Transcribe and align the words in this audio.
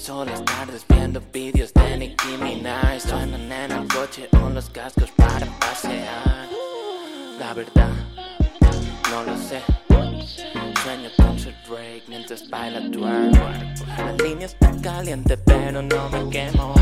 Paso 0.00 0.24
las 0.24 0.42
tardes 0.46 0.86
viendo 0.88 1.20
vídeos 1.30 1.74
de 1.74 1.98
Nicki 1.98 2.28
Minaj. 2.40 3.00
Suenan 3.00 3.52
en 3.52 3.70
el 3.70 3.86
coche 3.88 4.30
con 4.30 4.54
los 4.54 4.70
cascos 4.70 5.10
para 5.10 5.44
pasear. 5.58 6.48
La 7.38 7.52
verdad, 7.52 7.90
no 9.10 9.24
lo 9.24 9.36
sé. 9.36 9.60
Sueño 10.82 11.10
con 11.18 11.38
su 11.38 11.50
break 11.68 12.04
mientras 12.08 12.48
baila 12.48 12.80
twerk. 12.90 13.34
La 13.98 14.12
línea 14.24 14.46
está 14.46 14.72
caliente, 14.82 15.36
pero 15.36 15.82
no 15.82 16.08
me 16.08 16.30
quemo. 16.30 16.72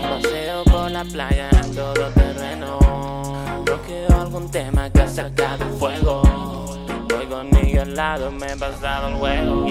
Paseo 0.00 0.62
por 0.62 0.88
la 0.88 1.04
playa 1.04 1.50
en 1.64 1.74
todo 1.74 2.10
terreno. 2.14 2.78
Bloqueo 3.64 4.20
algún 4.20 4.48
tema 4.52 4.88
que 4.88 5.00
ha 5.00 5.08
sacado 5.08 5.64
fuego. 5.80 6.22
Voy 7.08 7.26
conmigo 7.26 7.82
al 7.82 7.96
lado, 7.96 8.30
me 8.30 8.52
he 8.52 8.56
pasado 8.56 9.08
el 9.08 9.14
juego. 9.14 9.66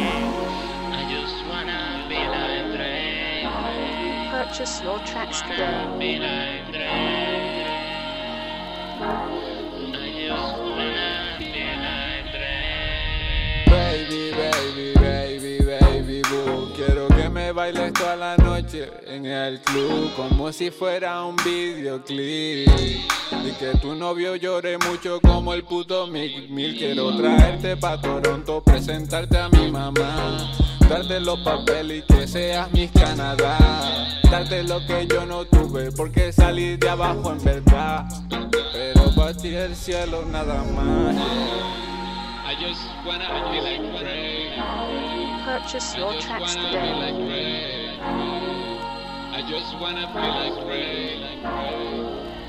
Boo. 16.23 16.73
Quiero 16.75 17.07
que 17.09 17.29
me 17.29 17.51
bailes 17.51 17.93
toda 17.93 18.15
la 18.15 18.37
noche 18.37 18.89
en 19.05 19.25
el 19.25 19.59
club 19.61 20.11
como 20.15 20.51
si 20.51 20.71
fuera 20.71 21.23
un 21.23 21.35
videoclip. 21.37 22.67
Y 23.43 23.51
que 23.59 23.77
tu 23.79 23.95
novio 23.95 24.35
llore 24.35 24.77
mucho 24.77 25.19
como 25.21 25.53
el 25.53 25.63
puto 25.63 26.07
Mick 26.07 26.49
Mill. 26.49 26.77
Quiero 26.77 27.15
traerte 27.15 27.77
pa' 27.77 27.99
Toronto, 27.99 28.63
presentarte 28.63 29.37
a 29.37 29.49
mi 29.49 29.71
mamá. 29.71 30.51
Darte 30.89 31.19
los 31.19 31.39
papeles 31.39 32.03
y 32.03 32.13
que 32.13 32.27
seas 32.27 32.71
Miss 32.71 32.91
Canadá. 32.91 34.20
Darte 34.31 34.63
lo 34.63 34.79
que 34.87 35.05
yo 35.07 35.25
no 35.25 35.43
tuve 35.43 35.91
porque 35.91 36.31
salí 36.31 36.77
de 36.77 36.89
abajo 36.89 37.33
en 37.33 37.43
verdad. 37.43 38.07
Pero 38.71 39.13
para 39.13 39.33
ti 39.33 39.53
el 39.53 39.75
cielo 39.75 40.23
nada 40.25 40.63
más. 40.63 41.17
I 42.45 42.55
just 42.55 42.79
wanna 43.05 43.27
be 43.51 43.59
like 43.59 43.81
Drake. 43.99 44.55
Purchase 45.43 45.97
your 45.97 46.13
tracks 46.21 46.55
today. 46.55 46.93
like. 46.93 47.99
I 49.33 49.41
just 49.49 49.77
wanna 49.81 50.07
be 50.07 50.21
like 50.21 50.65
Drake. 50.65 51.25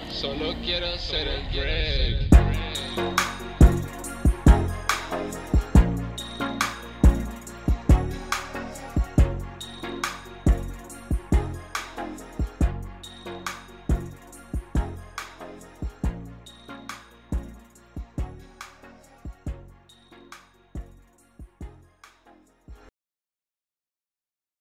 Solo 0.09 0.55
quiero 0.65 0.97
ser 0.99 1.27
el 1.27 1.43
Drake. 1.51 2.32